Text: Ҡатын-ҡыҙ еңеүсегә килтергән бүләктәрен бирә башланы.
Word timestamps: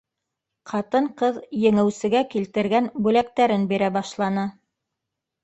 Ҡатын-ҡыҙ 0.69 1.37
еңеүсегә 1.63 2.21
килтергән 2.33 2.89
бүләктәрен 3.09 3.69
бирә 3.75 3.93
башланы. 4.01 4.49